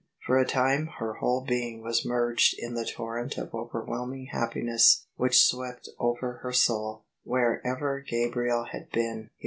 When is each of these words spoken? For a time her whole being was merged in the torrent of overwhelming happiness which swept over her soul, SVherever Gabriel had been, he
For 0.25 0.39
a 0.39 0.47
time 0.47 0.87
her 0.97 1.13
whole 1.13 1.41
being 1.41 1.83
was 1.83 2.03
merged 2.03 2.55
in 2.57 2.73
the 2.73 2.87
torrent 2.87 3.37
of 3.37 3.53
overwhelming 3.53 4.29
happiness 4.31 5.05
which 5.15 5.43
swept 5.45 5.89
over 5.99 6.39
her 6.41 6.51
soul, 6.51 7.03
SVherever 7.27 8.03
Gabriel 8.03 8.63
had 8.63 8.89
been, 8.89 9.25
he 9.25 9.29